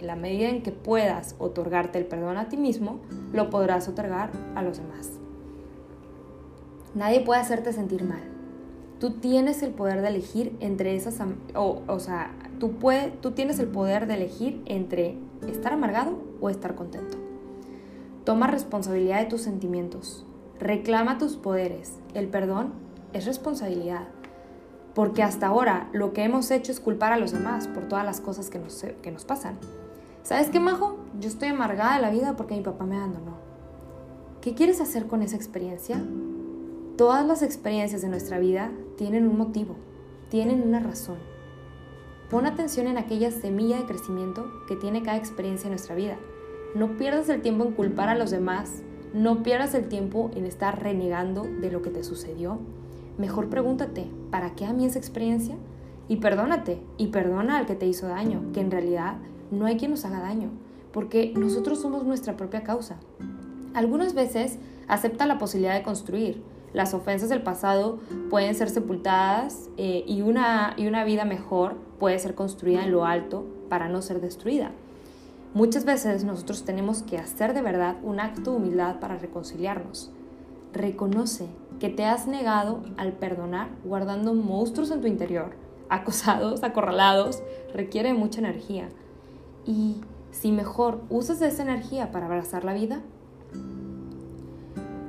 en 0.00 0.06
la 0.06 0.16
medida 0.16 0.48
en 0.48 0.62
que 0.62 0.72
puedas 0.72 1.36
otorgarte 1.38 1.98
el 1.98 2.06
perdón 2.06 2.36
a 2.36 2.48
ti 2.48 2.56
mismo, 2.56 3.00
lo 3.32 3.50
podrás 3.50 3.88
otorgar 3.88 4.30
a 4.54 4.62
los 4.62 4.78
demás. 4.78 5.10
Nadie 6.94 7.20
puede 7.20 7.40
hacerte 7.40 7.72
sentir 7.72 8.04
mal. 8.04 8.22
Tú 8.98 9.12
tienes 9.12 9.62
el 9.62 9.70
poder 9.70 10.02
de 10.02 10.08
elegir 10.08 10.56
entre 10.60 10.96
esas... 10.96 11.18
O, 11.54 11.82
o 11.86 11.98
sea, 12.00 12.34
tú, 12.58 12.72
puede, 12.72 13.10
tú 13.22 13.30
tienes 13.30 13.58
el 13.58 13.68
poder 13.68 14.06
de 14.06 14.14
elegir 14.14 14.62
entre 14.66 15.16
estar 15.48 15.72
amargado 15.72 16.18
o 16.40 16.50
estar 16.50 16.74
contento. 16.74 17.16
Toma 18.24 18.46
responsabilidad 18.46 19.20
de 19.20 19.26
tus 19.26 19.42
sentimientos. 19.42 20.26
Reclama 20.58 21.16
tus 21.18 21.36
poderes. 21.36 21.94
El 22.14 22.28
perdón 22.28 22.72
es 23.12 23.24
responsabilidad. 23.24 24.08
Porque 24.94 25.22
hasta 25.22 25.46
ahora 25.46 25.88
lo 25.92 26.12
que 26.12 26.24
hemos 26.24 26.50
hecho 26.50 26.72
es 26.72 26.80
culpar 26.80 27.12
a 27.12 27.16
los 27.16 27.32
demás 27.32 27.68
por 27.68 27.88
todas 27.88 28.04
las 28.04 28.20
cosas 28.20 28.50
que 28.50 28.58
nos, 28.58 28.84
que 29.02 29.10
nos 29.10 29.24
pasan. 29.24 29.56
¿Sabes 30.22 30.50
qué, 30.50 30.60
Majo? 30.60 30.96
Yo 31.18 31.28
estoy 31.28 31.48
amargada 31.48 31.98
la 31.98 32.10
vida 32.10 32.36
porque 32.36 32.54
mi 32.54 32.60
papá 32.60 32.84
me 32.84 32.96
abandonó. 32.96 33.36
¿Qué 34.42 34.54
quieres 34.54 34.80
hacer 34.80 35.06
con 35.06 35.22
esa 35.22 35.36
experiencia? 35.36 36.02
Todas 36.96 37.26
las 37.26 37.42
experiencias 37.42 38.02
de 38.02 38.08
nuestra 38.08 38.38
vida 38.38 38.70
tienen 38.96 39.26
un 39.26 39.38
motivo, 39.38 39.76
tienen 40.28 40.62
una 40.62 40.78
razón. 40.78 41.16
Pon 42.28 42.46
atención 42.46 42.86
en 42.86 42.98
aquella 42.98 43.30
semilla 43.30 43.78
de 43.78 43.86
crecimiento 43.86 44.46
que 44.68 44.76
tiene 44.76 45.02
cada 45.02 45.16
experiencia 45.16 45.66
en 45.66 45.72
nuestra 45.72 45.94
vida. 45.94 46.16
No 46.74 46.98
pierdas 46.98 47.28
el 47.30 47.40
tiempo 47.40 47.64
en 47.64 47.72
culpar 47.72 48.10
a 48.10 48.14
los 48.14 48.30
demás, 48.30 48.82
no 49.14 49.42
pierdas 49.42 49.74
el 49.74 49.88
tiempo 49.88 50.30
en 50.36 50.44
estar 50.44 50.82
renegando 50.82 51.42
de 51.42 51.70
lo 51.70 51.80
que 51.80 51.90
te 51.90 52.04
sucedió. 52.04 52.58
Mejor 53.18 53.48
pregúntate, 53.48 54.06
¿para 54.30 54.54
qué 54.54 54.66
a 54.66 54.74
mí 54.74 54.84
esa 54.84 54.98
experiencia? 54.98 55.56
Y 56.08 56.16
perdónate, 56.16 56.80
y 56.98 57.08
perdona 57.08 57.56
al 57.56 57.66
que 57.66 57.74
te 57.74 57.86
hizo 57.86 58.06
daño, 58.06 58.52
que 58.52 58.60
en 58.60 58.70
realidad 58.70 59.16
no 59.50 59.66
hay 59.66 59.76
quien 59.76 59.90
nos 59.90 60.04
haga 60.04 60.20
daño, 60.20 60.50
porque 60.92 61.32
nosotros 61.36 61.80
somos 61.80 62.04
nuestra 62.04 62.36
propia 62.36 62.62
causa. 62.62 62.96
Algunas 63.74 64.14
veces 64.14 64.58
Acepta 64.90 65.24
la 65.24 65.38
posibilidad 65.38 65.74
de 65.74 65.84
construir. 65.84 66.42
Las 66.72 66.94
ofensas 66.94 67.28
del 67.28 67.42
pasado 67.42 68.00
pueden 68.28 68.56
ser 68.56 68.70
sepultadas 68.70 69.70
eh, 69.76 70.02
y, 70.04 70.22
una, 70.22 70.74
y 70.76 70.88
una 70.88 71.04
vida 71.04 71.24
mejor 71.24 71.76
puede 72.00 72.18
ser 72.18 72.34
construida 72.34 72.82
en 72.82 72.90
lo 72.90 73.04
alto 73.04 73.46
para 73.68 73.88
no 73.88 74.02
ser 74.02 74.20
destruida. 74.20 74.72
Muchas 75.54 75.84
veces 75.84 76.24
nosotros 76.24 76.64
tenemos 76.64 77.04
que 77.04 77.18
hacer 77.18 77.54
de 77.54 77.62
verdad 77.62 77.98
un 78.02 78.18
acto 78.18 78.50
de 78.50 78.56
humildad 78.56 78.98
para 78.98 79.16
reconciliarnos. 79.16 80.10
Reconoce 80.72 81.46
que 81.78 81.88
te 81.88 82.04
has 82.04 82.26
negado 82.26 82.82
al 82.96 83.12
perdonar 83.12 83.68
guardando 83.84 84.34
monstruos 84.34 84.90
en 84.90 85.02
tu 85.02 85.06
interior, 85.06 85.52
acosados, 85.88 86.64
acorralados, 86.64 87.44
requiere 87.72 88.12
mucha 88.12 88.40
energía. 88.40 88.88
Y 89.66 89.96
si 90.30 90.52
mejor 90.52 91.02
usas 91.10 91.42
esa 91.42 91.62
energía 91.62 92.12
para 92.12 92.26
abrazar 92.26 92.64
la 92.64 92.74
vida, 92.74 93.02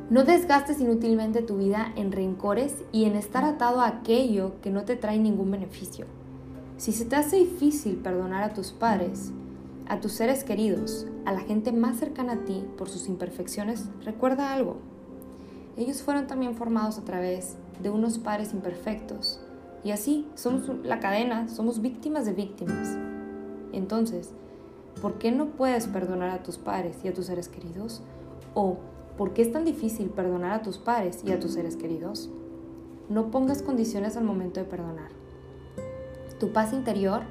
no 0.10 0.26
desgastes 0.26 0.82
inútilmente 0.82 1.42
tu 1.42 1.58
vida 1.58 1.94
en 1.96 2.12
rencores 2.12 2.84
y 2.92 3.06
en 3.06 3.16
estar 3.16 3.46
atado 3.46 3.80
a 3.80 3.88
aquello 3.88 4.60
que 4.62 4.70
no 4.70 4.84
te 4.84 4.98
trae 4.98 5.18
ningún 5.18 5.52
beneficio. 5.52 6.06
Si 6.76 6.92
se 6.92 7.06
te 7.06 7.16
hace 7.16 7.38
difícil 7.38 7.96
perdonar 7.96 8.44
a 8.44 8.54
tus 8.54 8.74
padres, 8.74 9.32
a 9.88 10.02
tus 10.02 10.12
seres 10.12 10.44
queridos, 10.44 11.08
a 11.24 11.32
la 11.32 11.40
gente 11.40 11.72
más 11.72 11.98
cercana 11.98 12.34
a 12.34 12.44
ti 12.44 12.66
por 12.78 12.90
sus 12.90 13.08
imperfecciones, 13.08 13.86
recuerda 14.04 14.52
algo. 14.52 14.80
Ellos 15.78 16.02
fueron 16.02 16.28
también 16.28 16.56
formados 16.56 16.98
a 16.98 17.06
través 17.06 17.56
de 17.82 17.90
unos 17.90 18.18
padres 18.18 18.52
imperfectos. 18.52 19.40
Y 19.84 19.92
así 19.92 20.28
somos 20.36 20.70
la 20.84 21.00
cadena, 21.00 21.48
somos 21.48 21.82
víctimas 21.82 22.26
de 22.26 22.34
víctimas. 22.34 22.98
Entonces, 23.74 24.32
¿por 25.02 25.16
qué 25.16 25.32
no 25.32 25.48
puedes 25.48 25.88
perdonar 25.88 26.30
a 26.30 26.44
tus 26.44 26.58
padres 26.58 26.98
y 27.04 27.08
a 27.08 27.14
tus 27.14 27.28
seres 27.28 27.48
queridos? 27.48 28.02
¿O 28.54 28.78
¿Por 29.18 29.34
qué 29.34 29.42
es 29.42 29.52
tan 29.52 29.66
difícil 29.66 30.10
perdonar 30.10 30.52
a 30.52 30.62
tus 30.64 30.78
padres 30.78 31.22
y 31.24 31.32
a 31.32 31.40
tus 31.40 31.54
seres 31.54 31.76
queridos? 31.76 32.30
No 33.10 33.30
pongas 33.30 33.62
condiciones 33.62 34.16
al 34.18 34.24
momento 34.24 34.60
de 34.60 34.66
perdonar. 34.66 35.10
Tu 36.40 36.52
paz 36.52 36.74
interior 36.74 37.22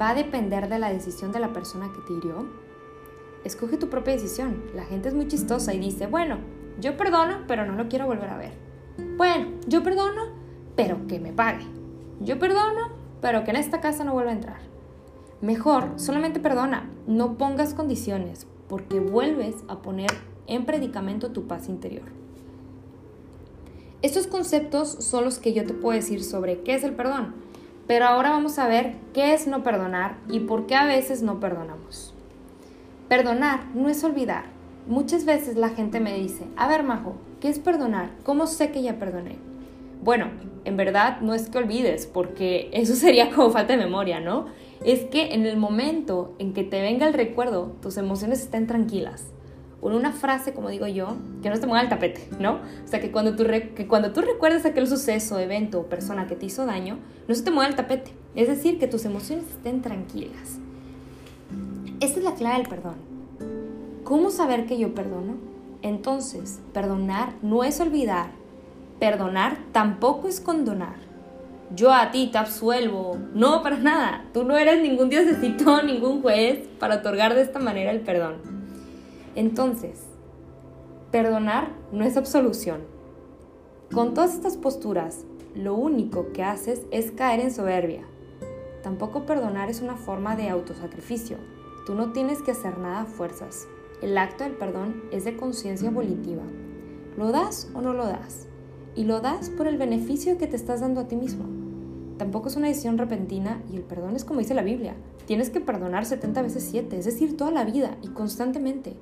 va 0.00 0.10
a 0.10 0.14
depender 0.14 0.68
de 0.68 0.78
la 0.78 0.92
decisión 0.92 1.32
de 1.32 1.40
la 1.40 1.52
persona 1.52 1.90
que 1.92 2.00
te 2.02 2.12
hirió. 2.12 2.46
Escoge 3.44 3.76
tu 3.76 3.88
propia 3.88 4.12
decisión. 4.12 4.62
La 4.74 4.84
gente 4.84 5.08
es 5.08 5.14
muy 5.14 5.26
chistosa 5.26 5.74
y 5.74 5.80
dice, 5.80 6.06
bueno, 6.06 6.38
yo 6.78 6.96
perdono, 6.96 7.38
pero 7.48 7.66
no 7.66 7.74
lo 7.74 7.88
quiero 7.88 8.06
volver 8.06 8.28
a 8.28 8.36
ver. 8.36 8.52
Bueno, 9.16 9.48
yo 9.66 9.82
perdono, 9.82 10.22
pero 10.76 11.06
que 11.08 11.18
me 11.18 11.32
pague. 11.32 11.66
Yo 12.20 12.38
perdono, 12.38 12.90
pero 13.20 13.42
que 13.42 13.50
en 13.50 13.56
esta 13.56 13.80
casa 13.80 14.04
no 14.04 14.12
vuelva 14.12 14.30
a 14.30 14.34
entrar. 14.34 14.71
Mejor, 15.42 15.94
solamente 15.96 16.38
perdona, 16.38 16.88
no 17.08 17.36
pongas 17.36 17.74
condiciones, 17.74 18.46
porque 18.68 19.00
vuelves 19.00 19.56
a 19.66 19.82
poner 19.82 20.10
en 20.46 20.64
predicamento 20.66 21.32
tu 21.32 21.48
paz 21.48 21.68
interior. 21.68 22.04
Estos 24.02 24.28
conceptos 24.28 24.88
son 24.88 25.24
los 25.24 25.40
que 25.40 25.52
yo 25.52 25.66
te 25.66 25.74
puedo 25.74 25.96
decir 25.96 26.22
sobre 26.22 26.60
qué 26.60 26.74
es 26.74 26.84
el 26.84 26.94
perdón, 26.94 27.34
pero 27.88 28.06
ahora 28.06 28.30
vamos 28.30 28.60
a 28.60 28.68
ver 28.68 28.94
qué 29.12 29.34
es 29.34 29.48
no 29.48 29.64
perdonar 29.64 30.16
y 30.28 30.38
por 30.38 30.66
qué 30.66 30.76
a 30.76 30.86
veces 30.86 31.22
no 31.22 31.40
perdonamos. 31.40 32.14
Perdonar 33.08 33.66
no 33.74 33.88
es 33.88 34.04
olvidar. 34.04 34.44
Muchas 34.86 35.24
veces 35.24 35.56
la 35.56 35.70
gente 35.70 35.98
me 35.98 36.14
dice, 36.14 36.44
a 36.56 36.68
ver 36.68 36.84
Majo, 36.84 37.16
¿qué 37.40 37.48
es 37.48 37.58
perdonar? 37.58 38.10
¿Cómo 38.22 38.46
sé 38.46 38.70
que 38.70 38.82
ya 38.82 39.00
perdoné? 39.00 39.38
Bueno, 40.04 40.26
en 40.64 40.76
verdad 40.76 41.20
no 41.20 41.34
es 41.34 41.48
que 41.48 41.58
olvides, 41.58 42.06
porque 42.06 42.70
eso 42.72 42.94
sería 42.96 43.30
como 43.30 43.50
falta 43.50 43.76
de 43.76 43.84
memoria, 43.84 44.20
¿no? 44.20 44.46
Es 44.84 45.04
que 45.04 45.34
en 45.34 45.46
el 45.46 45.56
momento 45.56 46.34
en 46.38 46.52
que 46.52 46.64
te 46.64 46.80
venga 46.80 47.06
el 47.06 47.14
recuerdo, 47.14 47.76
tus 47.80 47.96
emociones 47.96 48.40
estén 48.40 48.66
tranquilas 48.66 49.32
con 49.82 49.94
una 49.96 50.12
frase, 50.12 50.54
como 50.54 50.68
digo 50.68 50.86
yo, 50.86 51.16
que 51.42 51.48
no 51.48 51.56
se 51.56 51.62
te 51.62 51.66
mueva 51.66 51.82
el 51.82 51.88
tapete, 51.88 52.28
¿no? 52.38 52.60
O 52.84 52.88
sea, 52.88 53.00
que 53.00 53.10
cuando, 53.10 53.34
tú 53.34 53.42
que 53.44 54.20
recuerdes 54.20 54.64
aquel 54.64 54.86
suceso, 54.86 55.40
evento 55.40 55.80
o 55.80 55.86
persona 55.86 56.28
que 56.28 56.36
te 56.36 56.46
hizo 56.46 56.66
daño, 56.66 56.98
no 57.26 57.34
se 57.34 57.42
te 57.42 57.50
mueva 57.50 57.68
el 57.68 57.74
tapete. 57.74 58.12
Es 58.36 58.46
decir, 58.46 58.78
que 58.78 58.86
tus 58.86 59.04
emociones 59.04 59.46
estén 59.48 59.82
tranquilas. 59.82 60.60
Esta 61.98 62.20
es 62.20 62.24
la 62.24 62.34
clave 62.34 62.58
del 62.58 62.68
perdón. 62.68 62.94
¿Cómo 64.04 64.30
saber 64.30 64.66
que 64.66 64.78
yo 64.78 64.94
perdono? 64.94 65.34
Entonces, 65.82 66.60
perdonar 66.72 67.34
no 67.42 67.64
es 67.64 67.80
olvidar. 67.80 68.30
Perdonar 69.00 69.58
tampoco 69.72 70.28
es 70.28 70.40
condonar. 70.40 70.94
Yo 71.74 71.92
a 71.92 72.10
ti 72.10 72.28
te 72.30 72.38
absuelvo. 72.38 73.16
No, 73.32 73.62
para 73.62 73.78
nada. 73.78 74.26
Tú 74.34 74.44
no 74.44 74.58
eres 74.58 74.82
ningún 74.82 75.08
diosecito, 75.08 75.82
ningún 75.84 76.20
juez 76.20 76.68
para 76.78 76.96
otorgar 76.96 77.34
de 77.34 77.42
esta 77.42 77.58
manera 77.58 77.90
el 77.90 78.00
perdón. 78.00 78.36
Entonces, 79.34 80.00
perdonar 81.10 81.70
no 81.90 82.04
es 82.04 82.16
absolución. 82.16 82.82
Con 83.94 84.12
todas 84.12 84.34
estas 84.34 84.56
posturas, 84.56 85.24
lo 85.54 85.74
único 85.74 86.32
que 86.32 86.42
haces 86.42 86.82
es 86.90 87.10
caer 87.10 87.40
en 87.40 87.50
soberbia. 87.50 88.02
Tampoco 88.82 89.24
perdonar 89.24 89.70
es 89.70 89.80
una 89.80 89.96
forma 89.96 90.36
de 90.36 90.50
autosacrificio. 90.50 91.38
Tú 91.86 91.94
no 91.94 92.12
tienes 92.12 92.42
que 92.42 92.50
hacer 92.50 92.78
nada 92.78 93.02
a 93.02 93.06
fuerzas. 93.06 93.66
El 94.02 94.18
acto 94.18 94.44
del 94.44 94.54
perdón 94.54 95.04
es 95.10 95.24
de 95.24 95.36
conciencia 95.36 95.90
volitiva. 95.90 96.42
¿Lo 97.16 97.32
das 97.32 97.70
o 97.74 97.80
no 97.80 97.92
lo 97.92 98.06
das? 98.06 98.46
Y 98.94 99.04
lo 99.04 99.20
das 99.20 99.48
por 99.50 99.66
el 99.66 99.78
beneficio 99.78 100.36
que 100.36 100.46
te 100.46 100.56
estás 100.56 100.80
dando 100.80 101.00
a 101.00 101.08
ti 101.08 101.16
mismo. 101.16 101.61
Tampoco 102.22 102.46
es 102.46 102.54
una 102.54 102.68
decisión 102.68 102.98
repentina 102.98 103.60
y 103.68 103.74
el 103.74 103.82
perdón 103.82 104.14
es 104.14 104.24
como 104.24 104.38
dice 104.38 104.54
la 104.54 104.62
Biblia. 104.62 104.94
Tienes 105.26 105.50
que 105.50 105.60
perdonar 105.60 106.06
70 106.06 106.40
veces 106.42 106.64
7, 106.70 106.96
es 106.96 107.04
decir, 107.04 107.36
toda 107.36 107.50
la 107.50 107.64
vida 107.64 107.96
y 108.00 108.10
constantemente. 108.10 108.94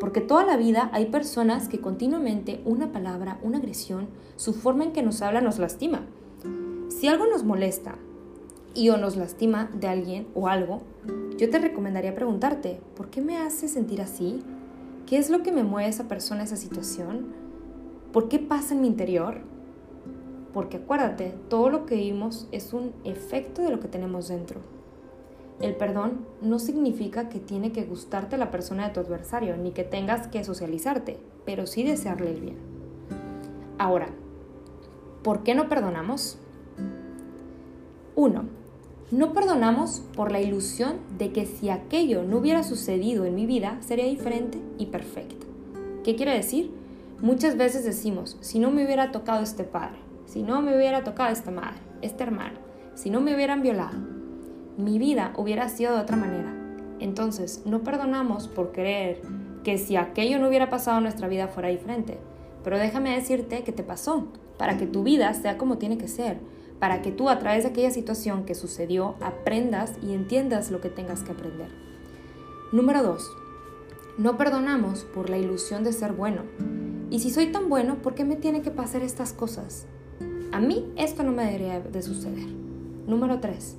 Porque 0.00 0.20
toda 0.20 0.44
la 0.44 0.56
vida 0.56 0.90
hay 0.92 1.06
personas 1.06 1.68
que 1.68 1.80
continuamente 1.80 2.60
una 2.64 2.90
palabra, 2.90 3.38
una 3.44 3.58
agresión, 3.58 4.08
su 4.34 4.54
forma 4.54 4.82
en 4.82 4.92
que 4.92 5.04
nos 5.04 5.22
habla 5.22 5.40
nos 5.40 5.60
lastima. 5.60 6.00
Si 6.88 7.06
algo 7.06 7.28
nos 7.28 7.44
molesta 7.44 7.94
y 8.74 8.88
o 8.88 8.96
nos 8.96 9.14
lastima 9.14 9.70
de 9.72 9.86
alguien 9.86 10.26
o 10.34 10.48
algo, 10.48 10.82
yo 11.36 11.50
te 11.50 11.60
recomendaría 11.60 12.16
preguntarte, 12.16 12.80
¿por 12.96 13.08
qué 13.08 13.20
me 13.20 13.36
hace 13.36 13.68
sentir 13.68 14.02
así? 14.02 14.42
¿Qué 15.06 15.18
es 15.18 15.30
lo 15.30 15.44
que 15.44 15.52
me 15.52 15.62
mueve 15.62 15.90
esa 15.90 16.08
persona, 16.08 16.42
esa 16.42 16.56
situación? 16.56 17.26
¿Por 18.12 18.28
qué 18.28 18.40
pasa 18.40 18.74
en 18.74 18.80
mi 18.80 18.88
interior? 18.88 19.42
Porque 20.52 20.78
acuérdate, 20.78 21.34
todo 21.48 21.68
lo 21.68 21.86
que 21.86 21.96
vimos 21.96 22.48
es 22.52 22.72
un 22.72 22.92
efecto 23.04 23.62
de 23.62 23.70
lo 23.70 23.80
que 23.80 23.88
tenemos 23.88 24.28
dentro. 24.28 24.60
El 25.60 25.74
perdón 25.74 26.26
no 26.40 26.58
significa 26.58 27.28
que 27.28 27.40
tiene 27.40 27.72
que 27.72 27.84
gustarte 27.84 28.38
la 28.38 28.50
persona 28.50 28.86
de 28.86 28.94
tu 28.94 29.00
adversario, 29.00 29.56
ni 29.56 29.72
que 29.72 29.84
tengas 29.84 30.28
que 30.28 30.44
socializarte, 30.44 31.18
pero 31.44 31.66
sí 31.66 31.82
desearle 31.82 32.30
el 32.30 32.40
bien. 32.40 32.56
Ahora, 33.76 34.08
¿por 35.22 35.42
qué 35.42 35.54
no 35.54 35.68
perdonamos? 35.68 36.38
1. 38.14 38.44
No 39.10 39.32
perdonamos 39.32 40.02
por 40.14 40.30
la 40.30 40.40
ilusión 40.40 40.96
de 41.16 41.32
que 41.32 41.46
si 41.46 41.70
aquello 41.70 42.24
no 42.24 42.38
hubiera 42.38 42.62
sucedido 42.62 43.24
en 43.24 43.34
mi 43.34 43.46
vida, 43.46 43.78
sería 43.80 44.04
diferente 44.04 44.58
y 44.76 44.86
perfecta. 44.86 45.46
¿Qué 46.04 46.14
quiere 46.14 46.34
decir? 46.34 46.70
Muchas 47.20 47.56
veces 47.56 47.84
decimos, 47.84 48.36
si 48.40 48.58
no 48.58 48.70
me 48.70 48.84
hubiera 48.84 49.10
tocado 49.10 49.42
este 49.42 49.64
padre, 49.64 49.98
si 50.28 50.42
no 50.42 50.60
me 50.60 50.76
hubiera 50.76 51.04
tocado 51.04 51.32
esta 51.32 51.50
madre, 51.50 51.78
este 52.02 52.22
hermano, 52.22 52.58
si 52.94 53.08
no 53.08 53.22
me 53.22 53.34
hubieran 53.34 53.62
violado, 53.62 53.98
mi 54.76 54.98
vida 54.98 55.32
hubiera 55.38 55.70
sido 55.70 55.94
de 55.94 56.02
otra 56.02 56.18
manera. 56.18 56.54
Entonces, 57.00 57.62
no 57.64 57.80
perdonamos 57.82 58.46
por 58.46 58.72
creer 58.72 59.22
que 59.64 59.78
si 59.78 59.96
aquello 59.96 60.38
no 60.38 60.48
hubiera 60.48 60.68
pasado, 60.68 61.00
nuestra 61.00 61.28
vida 61.28 61.48
fuera 61.48 61.70
diferente. 61.70 62.18
Pero 62.62 62.76
déjame 62.76 63.14
decirte 63.14 63.64
que 63.64 63.72
te 63.72 63.82
pasó, 63.82 64.28
para 64.58 64.76
que 64.76 64.86
tu 64.86 65.02
vida 65.02 65.32
sea 65.32 65.56
como 65.56 65.78
tiene 65.78 65.96
que 65.96 66.08
ser, 66.08 66.38
para 66.78 67.00
que 67.00 67.10
tú 67.10 67.30
a 67.30 67.38
través 67.38 67.64
de 67.64 67.70
aquella 67.70 67.90
situación 67.90 68.44
que 68.44 68.54
sucedió 68.54 69.14
aprendas 69.22 69.94
y 70.02 70.12
entiendas 70.12 70.70
lo 70.70 70.82
que 70.82 70.90
tengas 70.90 71.22
que 71.22 71.32
aprender. 71.32 71.70
Número 72.70 73.02
2. 73.02 73.30
No 74.18 74.36
perdonamos 74.36 75.04
por 75.04 75.30
la 75.30 75.38
ilusión 75.38 75.84
de 75.84 75.92
ser 75.94 76.12
bueno. 76.12 76.42
Y 77.08 77.20
si 77.20 77.30
soy 77.30 77.46
tan 77.46 77.70
bueno, 77.70 78.02
¿por 78.02 78.14
qué 78.14 78.26
me 78.26 78.36
tienen 78.36 78.60
que 78.60 78.70
pasar 78.70 79.02
estas 79.02 79.32
cosas? 79.32 79.86
A 80.50 80.60
mí 80.60 80.90
esto 80.96 81.22
no 81.22 81.32
me 81.32 81.44
debería 81.44 81.80
de 81.80 82.02
suceder. 82.02 82.46
Número 83.06 83.38
3. 83.38 83.76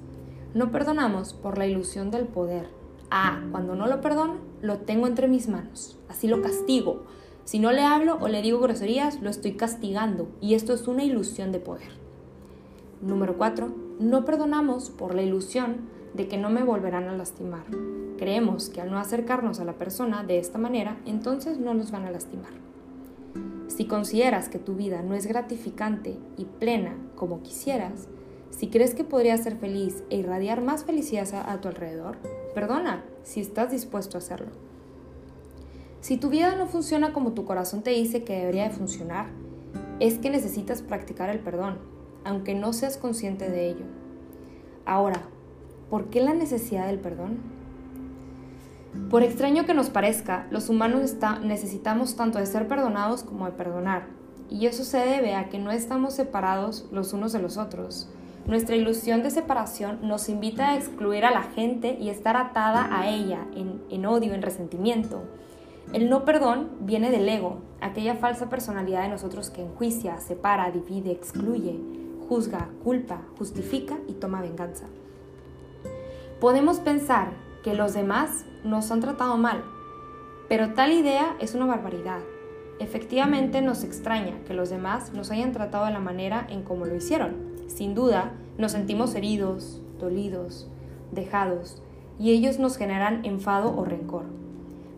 No 0.54 0.72
perdonamos 0.72 1.34
por 1.34 1.58
la 1.58 1.66
ilusión 1.66 2.12
del 2.12 2.26
poder. 2.26 2.70
Ah, 3.10 3.42
cuando 3.52 3.76
no 3.76 3.88
lo 3.88 4.02
perdono, 4.02 4.36
lo 4.62 4.78
tengo 4.78 5.08
entre 5.08 5.28
mis 5.28 5.48
manos. 5.48 5.98
Así 6.10 6.28
lo 6.28 6.44
castigo. 6.44 7.04
Si 7.44 7.58
no 7.58 7.72
le 7.72 7.82
hablo 7.82 8.20
o 8.22 8.28
le 8.28 8.44
digo 8.44 8.60
groserías, 8.60 9.20
lo 9.20 9.32
estoy 9.32 9.54
castigando. 9.54 10.28
Y 10.42 10.54
esto 10.54 10.74
es 10.74 10.88
una 10.88 11.04
ilusión 11.04 11.52
de 11.52 11.60
poder. 11.60 11.90
Número 13.02 13.36
4. 13.36 13.74
No 14.00 14.24
perdonamos 14.24 14.92
por 14.92 15.16
la 15.16 15.24
ilusión 15.24 15.78
de 16.14 16.28
que 16.28 16.38
no 16.38 16.52
me 16.52 16.64
volverán 16.64 17.08
a 17.08 17.18
lastimar. 17.18 17.64
Creemos 18.18 18.70
que 18.70 18.82
al 18.82 18.92
no 18.92 19.00
acercarnos 19.00 19.60
a 19.60 19.66
la 19.66 19.74
persona 19.74 20.24
de 20.24 20.38
esta 20.38 20.60
manera, 20.60 20.98
entonces 21.06 21.58
no 21.58 21.74
nos 21.74 21.90
van 21.90 22.06
a 22.06 22.12
lastimar. 22.12 22.69
Si 23.70 23.86
consideras 23.86 24.50
que 24.50 24.58
tu 24.58 24.74
vida 24.74 25.04
no 25.04 25.14
es 25.14 25.28
gratificante 25.28 26.18
y 26.38 26.46
plena 26.46 26.98
como 27.16 27.44
quisieras, 27.44 28.08
si 28.50 28.68
crees 28.68 28.96
que 28.96 29.04
podrías 29.04 29.44
ser 29.44 29.58
feliz 29.58 30.04
e 30.10 30.18
irradiar 30.18 30.62
más 30.62 30.84
felicidad 30.84 31.48
a, 31.48 31.62
tu 31.62 31.68
alrededor, 31.68 32.18
perdona 32.56 33.06
si 33.24 33.40
estás 33.40 33.72
dispuesto 33.72 34.18
a 34.18 34.20
hacerlo. 34.20 34.50
Si 36.02 36.18
tu 36.18 36.30
vida 36.30 36.56
no 36.56 36.66
funciona 36.66 37.14
como 37.14 37.34
tu 37.34 37.46
corazón 37.46 37.84
te 37.84 37.92
dice 37.92 38.24
que 38.24 38.40
debería 38.40 38.64
de 38.64 38.76
funcionar, 38.76 39.28
es 40.00 40.18
que 40.18 40.32
necesitas 40.32 40.82
practicar 40.82 41.30
el 41.30 41.40
perdón, 41.40 41.78
aunque 42.24 42.56
no 42.56 42.74
seas 42.74 42.98
consciente 42.98 43.50
de 43.50 43.70
ello. 43.70 43.86
Ahora, 44.86 45.22
¿por 45.92 46.10
qué 46.10 46.22
la 46.22 46.34
necesidad 46.34 46.88
del 46.88 47.00
perdón? 47.00 47.59
Por 49.10 49.24
extraño 49.24 49.65
que 49.65 49.74
nos 49.74 49.89
parezca, 49.89 50.48
los 50.50 50.69
humanos 50.69 51.15
necesitamos 51.43 52.15
tanto 52.15 52.39
de 52.39 52.46
ser 52.46 52.67
perdonados 52.67 53.24
como 53.24 53.46
de 53.46 53.51
perdonar, 53.51 54.08
y 54.50 54.65
eso 54.65 54.84
se 54.84 54.98
debe 54.98 55.36
a 55.36 55.50
que 55.50 55.60
no 55.60 55.72
estamos 55.72 56.13
separados 56.13 56.88
los 56.91 57.13
unos 57.13 57.31
de 57.31 57.39
los 57.39 57.58
otros. 57.58 58.10
Nuestra 58.48 58.75
ilusión 58.75 59.22
de 59.22 59.29
separación 59.29 60.00
nos 60.01 60.27
invita 60.27 60.69
a 60.69 60.75
excluir 60.75 61.24
a 61.24 61.31
la 61.31 61.43
gente 61.43 61.98
y 62.00 62.10
estar 62.10 62.36
atada 62.36 62.89
a 62.91 63.08
ella 63.08 63.46
en, 63.55 63.81
en 63.91 64.05
odio, 64.08 64.34
en 64.34 64.41
resentimiento. 64.41 65.24
El 65.93 66.10
no 66.10 66.25
perdón 66.25 66.69
viene 66.79 67.12
del 67.12 67.29
ego, 67.29 67.60
aquella 67.81 68.15
falsa 68.15 68.50
personalidad 68.50 69.03
de 69.03 69.10
nosotros 69.10 69.51
que 69.51 69.62
enjuicia, 69.62 70.17
separa, 70.19 70.72
divide, 70.72 71.12
excluye, 71.12 71.79
juzga, 72.27 72.69
culpa, 72.84 73.22
justifica 73.38 73.98
y 74.08 74.13
toma 74.13 74.41
venganza. 74.41 74.86
Podemos 76.39 76.79
pensar 76.79 77.34
que 77.63 77.74
los 77.74 77.94
demás 77.94 78.46
nos 78.63 78.92
han 78.92 79.01
tratado 79.01 79.38
mal, 79.38 79.63
pero 80.48 80.74
tal 80.74 80.92
idea 80.92 81.36
es 81.39 81.54
una 81.54 81.66
barbaridad. 81.66 82.22
Efectivamente 82.80 83.62
nos 83.62 83.84
extraña 83.84 84.39
que 84.48 84.54
los 84.54 84.70
demás 84.70 85.13
nos 85.13 85.32
hayan 85.32 85.51
tratado 85.51 85.86
de 85.86 85.92
la 85.92 86.00
manera 86.00 86.48
en 86.50 86.63
como 86.63 86.86
lo 86.86 86.96
hicieron. 86.96 87.36
Sin 87.68 87.94
duda, 87.94 88.32
nos 88.58 88.72
sentimos 88.72 89.13
heridos, 89.16 89.82
dolidos, 90.00 90.68
dejados, 91.12 91.82
y 92.18 92.32
ellos 92.32 92.58
nos 92.58 92.78
generan 92.78 93.25
enfado 93.25 93.75
o 93.78 93.86
rencor. 93.86 94.24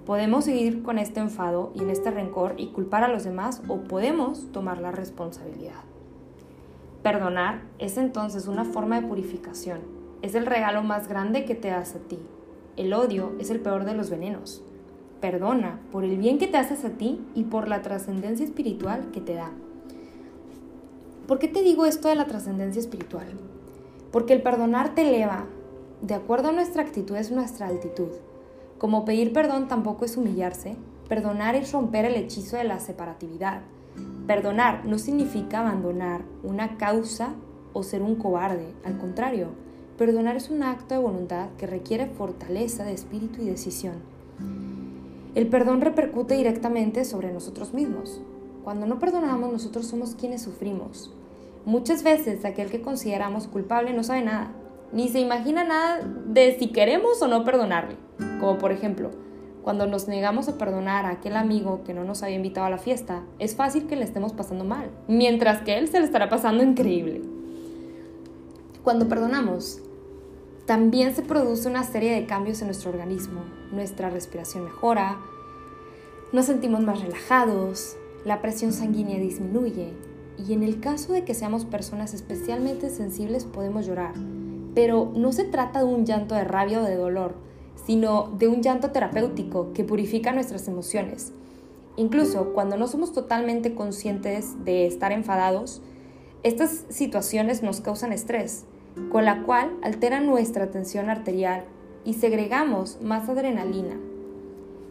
Podemos 0.06 0.46
seguir 0.46 0.84
con 0.84 0.98
este 0.98 1.20
enfado 1.20 1.72
y 1.76 1.82
en 1.82 1.90
este 1.90 2.12
rencor 2.12 2.56
y 2.58 2.68
culpar 2.68 3.04
a 3.04 3.08
los 3.08 3.24
demás 3.24 3.62
o 3.68 3.82
podemos 3.82 4.52
tomar 4.52 4.80
la 4.80 4.92
responsabilidad. 4.92 5.84
Perdonar 7.04 7.62
es 7.78 7.98
entonces 7.98 8.48
una 8.48 8.64
forma 8.64 9.02
de 9.02 9.08
purificación. 9.08 9.80
Es 10.22 10.36
el 10.36 10.46
regalo 10.46 10.84
más 10.84 11.08
grande 11.08 11.46
que 11.46 11.56
te 11.56 11.70
das 11.70 11.96
a 11.96 12.00
ti. 12.00 12.20
El 12.78 12.94
odio 12.94 13.34
es 13.40 13.50
el 13.50 13.60
peor 13.60 13.86
de 13.86 13.94
los 13.94 14.10
venenos. 14.10 14.64
Perdona 15.20 15.80
por 15.92 16.04
el 16.04 16.18
bien 16.18 16.38
que 16.38 16.48
te 16.48 16.58
haces 16.58 16.86
a 16.86 16.92
ti 16.92 17.22
y 17.36 17.44
por 17.44 17.68
la 17.68 17.82
trascendencia 17.82 18.46
espiritual 18.46 19.12
que 19.12 19.22
te 19.22 19.36
da. 19.36 19.52
¿Por 21.28 21.38
qué 21.38 21.48
te 21.48 21.62
digo 21.62 21.86
esto 21.86 22.08
de 22.08 22.16
la 22.16 22.26
trascendencia 22.26 22.80
espiritual? 22.80 23.28
Porque 24.12 24.34
el 24.34 24.42
perdonar 24.42 24.96
te 24.96 25.08
eleva. 25.08 25.46
De 26.02 26.16
acuerdo 26.16 26.50
a 26.50 26.54
nuestra 26.54 26.82
actitud 26.82 27.16
es 27.16 27.32
nuestra 27.32 27.68
altitud. 27.68 28.10
Como 28.78 29.06
pedir 29.06 29.32
perdón 29.32 29.68
tampoco 29.68 30.06
es 30.06 30.18
humillarse, 30.18 30.76
perdonar 31.08 31.56
es 31.56 31.72
romper 31.72 32.06
el 32.06 32.16
hechizo 32.16 32.58
de 32.58 32.64
la 32.64 32.80
separatividad. 32.80 33.62
Perdonar 34.26 34.86
no 34.86 34.98
significa 34.98 35.60
abandonar 35.60 36.24
una 36.42 36.78
causa 36.78 37.36
o 37.74 37.84
ser 37.84 38.02
un 38.02 38.16
cobarde, 38.16 38.74
al 38.84 38.98
contrario, 38.98 39.50
perdonar 39.98 40.36
es 40.36 40.50
un 40.50 40.64
acto 40.64 40.96
de 40.96 41.02
voluntad 41.02 41.50
que 41.58 41.68
requiere 41.68 42.08
fortaleza 42.08 42.84
de 42.84 42.94
espíritu 42.94 43.42
y 43.42 43.46
decisión. 43.46 43.96
El 45.34 45.48
perdón 45.48 45.82
repercute 45.82 46.36
directamente 46.36 47.06
sobre 47.06 47.32
nosotros 47.32 47.74
mismos. 47.74 48.22
Cuando 48.64 48.86
no 48.86 49.00
perdonamos, 49.00 49.52
nosotros 49.52 49.86
somos 49.88 50.16
quienes 50.16 50.42
sufrimos. 50.42 51.14
Muchas 51.66 52.04
veces 52.04 52.44
aquel 52.44 52.70
que 52.70 52.82
consideramos 52.82 53.48
culpable 53.48 53.94
no 53.94 54.04
sabe 54.04 54.24
nada, 54.24 54.52
ni 54.92 55.08
se 55.08 55.20
imagina 55.20 55.64
nada 55.64 56.02
de 56.28 56.58
si 56.60 56.68
queremos 56.68 57.22
o 57.22 57.28
no 57.28 57.44
perdonarle. 57.44 57.96
Como 58.40 58.58
por 58.58 58.72
ejemplo, 58.72 59.12
cuando 59.64 59.86
nos 59.88 60.08
negamos 60.08 60.50
a 60.50 60.58
perdonar 60.58 61.06
a 61.06 61.12
aquel 61.12 61.38
amigo 61.38 61.84
que 61.86 61.94
no 61.94 62.04
nos 62.04 62.24
había 62.24 62.36
invitado 62.36 62.66
a 62.66 62.72
la 62.72 62.78
fiesta, 62.78 63.24
es 63.40 63.56
fácil 63.56 63.88
que 63.88 63.96
le 63.96 64.04
estemos 64.04 64.34
pasando 64.34 64.66
mal, 64.66 64.90
mientras 65.08 65.62
que 65.62 65.78
él 65.78 65.88
se 65.88 66.00
le 66.00 66.06
estará 66.06 66.30
pasando 66.30 66.64
increíble. 66.64 67.22
Cuando 68.84 69.08
perdonamos, 69.08 69.80
también 70.66 71.14
se 71.16 71.22
produce 71.22 71.70
una 71.70 71.84
serie 71.84 72.16
de 72.16 72.26
cambios 72.26 72.62
en 72.62 72.68
nuestro 72.68 72.90
organismo. 72.90 73.42
Nuestra 73.72 74.10
respiración 74.10 74.64
mejora, 74.64 75.20
nos 76.34 76.46
sentimos 76.46 76.82
más 76.82 77.02
relajados, 77.02 77.98
la 78.26 78.42
presión 78.42 78.74
sanguínea 78.74 79.20
disminuye 79.20 79.94
y 80.38 80.54
en 80.54 80.64
el 80.64 80.80
caso 80.80 81.14
de 81.14 81.24
que 81.24 81.34
seamos 81.36 81.66
personas 81.66 82.14
especialmente 82.16 82.90
sensibles 82.90 83.46
podemos 83.46 83.86
llorar. 83.86 84.14
Pero 84.74 85.12
no 85.14 85.32
se 85.32 85.44
trata 85.44 85.80
de 85.80 85.86
un 85.86 86.06
llanto 86.06 86.34
de 86.34 86.44
rabia 86.44 86.82
o 86.82 86.86
de 86.86 86.96
dolor, 86.96 87.36
sino 87.86 88.32
de 88.38 88.48
un 88.48 88.64
llanto 88.64 88.92
terapéutico 88.92 89.74
que 89.74 89.84
purifica 89.84 90.32
nuestras 90.32 90.68
emociones. 90.68 91.34
Incluso 91.98 92.54
cuando 92.54 92.78
no 92.78 92.88
somos 92.88 93.14
totalmente 93.14 93.76
conscientes 93.76 94.64
de 94.64 94.88
estar 94.88 95.12
enfadados, 95.12 95.82
estas 96.44 96.86
situaciones 96.90 97.62
nos 97.62 97.82
causan 97.82 98.12
estrés 98.12 98.66
con 99.12 99.26
la 99.26 99.44
cual 99.44 99.78
altera 99.84 100.20
nuestra 100.22 100.72
tensión 100.72 101.10
arterial 101.10 101.66
y 102.04 102.16
segregamos 102.16 103.00
más 103.02 103.30
adrenalina. 103.30 103.98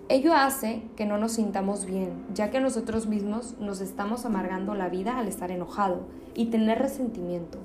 Ello 0.09 0.33
hace 0.35 0.83
que 0.97 1.07
no 1.07 1.19
nos 1.19 1.33
sintamos 1.33 1.87
bien, 1.87 2.25
ya 2.35 2.51
que 2.51 2.61
nosotros 2.61 3.07
mismos 3.07 3.57
nos 3.59 3.81
estamos 3.81 4.25
amargando 4.25 4.75
la 4.75 4.89
vida 4.89 5.19
al 5.19 5.29
estar 5.29 5.51
enojado 5.51 6.03
y 6.35 6.47
tener 6.47 6.79
resentimiento, 6.79 7.59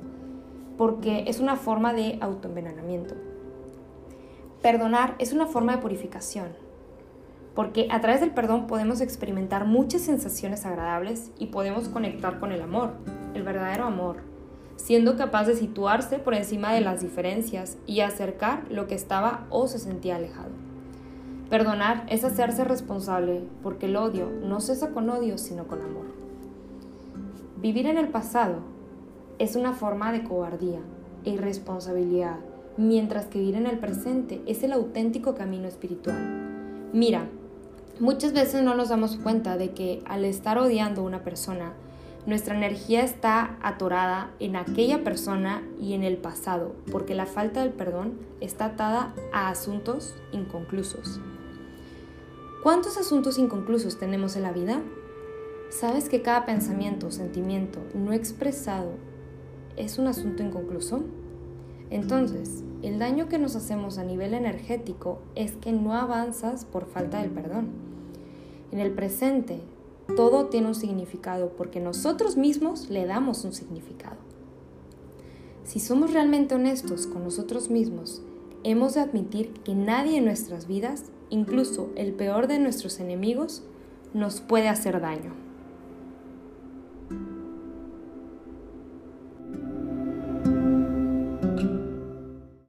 porque 0.78 1.26
es 1.28 1.40
una 1.40 1.56
forma 1.56 1.94
de 1.94 2.18
autoenvenenamiento. 2.22 3.16
Perdonar 4.62 5.16
es 5.20 5.32
una 5.32 5.48
forma 5.48 5.76
de 5.76 5.82
purificación, 5.82 6.50
porque 7.56 7.88
a 7.90 8.02
través 8.02 8.20
del 8.20 8.32
perdón 8.32 8.68
podemos 8.68 9.00
experimentar 9.00 9.66
muchas 9.66 10.02
sensaciones 10.02 10.66
agradables 10.66 11.32
y 11.40 11.48
podemos 11.48 11.88
conectar 11.88 12.40
con 12.40 12.52
el 12.52 12.62
amor, 12.62 12.92
el 13.34 13.44
verdadero 13.44 13.86
amor, 13.86 14.18
siendo 14.76 15.16
capaz 15.16 15.46
de 15.46 15.56
situarse 15.56 16.20
por 16.20 16.34
encima 16.34 16.74
de 16.74 16.82
las 16.82 17.02
diferencias 17.02 17.78
y 17.88 18.02
acercar 18.02 18.66
lo 18.70 18.88
que 18.88 18.96
estaba 18.96 19.48
o 19.50 19.68
se 19.68 19.80
sentía 19.80 20.18
alejado. 20.18 20.52
Perdonar 21.50 22.06
es 22.10 22.26
hacerse 22.26 22.66
responsable 22.66 23.44
porque 23.64 23.86
el 23.86 23.96
odio 23.96 24.30
no 24.44 24.60
cesa 24.60 24.90
con 24.92 25.10
odio 25.10 25.38
sino 25.38 25.66
con 25.66 25.82
amor. 25.82 26.06
Vivir 27.62 27.88
en 27.88 27.98
el 27.98 28.10
pasado 28.10 28.58
es 29.40 29.56
una 29.56 29.74
forma 29.74 30.12
de 30.12 30.24
cobardía 30.24 30.80
e 31.24 31.32
irresponsabilidad, 31.32 32.38
mientras 32.78 33.28
que 33.28 33.40
vivir 33.40 33.56
en 33.56 33.68
el 33.68 33.80
presente 33.80 34.42
es 34.46 34.62
el 34.64 34.74
auténtico 34.74 35.36
camino 35.36 35.68
espiritual. 35.68 36.46
Mira, 36.94 37.28
muchas 38.00 38.34
veces 38.34 38.64
no 38.64 38.76
nos 38.76 38.90
damos 38.90 39.18
cuenta 39.18 39.58
de 39.58 39.72
que 39.72 40.04
al 40.06 40.26
estar 40.26 40.58
odiando 40.58 41.02
a 41.02 41.06
una 41.06 41.24
persona, 41.24 41.74
nuestra 42.26 42.56
energía 42.56 43.04
está 43.04 43.58
atorada 43.62 44.32
en 44.40 44.56
aquella 44.56 45.04
persona 45.04 45.62
y 45.80 45.94
en 45.94 46.04
el 46.04 46.18
pasado, 46.18 46.76
porque 46.92 47.14
la 47.14 47.28
falta 47.28 47.62
del 47.62 47.72
perdón 47.72 48.20
está 48.42 48.66
atada 48.66 49.14
a 49.32 49.50
asuntos 49.50 50.16
inconclusos. 50.32 51.20
¿Cuántos 52.64 52.98
asuntos 52.98 53.38
inconclusos 53.38 54.00
tenemos 54.00 54.36
en 54.36 54.42
la 54.42 54.52
vida? 54.52 54.82
¿Sabes 55.70 56.10
que 56.10 56.24
cada 56.24 56.46
pensamiento 56.46 57.08
o 57.08 57.12
sentimiento 57.12 57.80
no 57.94 58.12
expresado 58.12 58.94
es 59.78 60.00
un 60.00 60.08
asunto 60.08 60.42
inconcluso? 60.42 61.04
Entonces, 61.90 62.64
el 62.82 63.00
daño 63.00 63.28
que 63.28 63.38
nos 63.38 63.56
hacemos 63.56 63.98
a 63.98 64.04
nivel 64.04 64.34
energético 64.34 65.20
es 65.36 65.54
que 65.54 65.72
no 65.72 65.94
avanzas 65.94 66.66
por 66.66 66.86
falta 66.86 67.22
del 67.22 67.32
perdón. 67.32 67.70
En 68.72 68.80
el 68.80 68.92
presente 68.92 69.62
todo 70.16 70.48
tiene 70.48 70.68
un 70.68 70.76
significado 70.76 71.50
porque 71.58 71.80
nosotros 71.80 72.38
mismos 72.38 72.90
le 72.90 73.06
damos 73.06 73.44
un 73.44 73.54
significado. 73.54 74.18
Si 75.64 75.80
somos 75.80 76.14
realmente 76.14 76.54
honestos 76.54 77.08
con 77.08 77.24
nosotros 77.24 77.70
mismos, 77.70 78.22
hemos 78.64 78.94
de 78.94 79.02
admitir 79.02 79.52
que 79.64 79.74
nadie 79.74 80.18
en 80.18 80.26
nuestras 80.26 80.68
vidas, 80.68 81.06
incluso 81.30 81.90
el 81.96 82.14
peor 82.14 82.48
de 82.48 82.60
nuestros 82.60 83.00
enemigos, 83.00 83.64
nos 84.14 84.42
puede 84.42 84.70
hacer 84.70 85.02
daño. 85.02 85.45